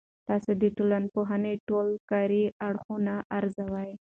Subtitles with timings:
[0.27, 3.91] تاسو د ټولنپوهنې ټول کاري اړخونه ارزوي؟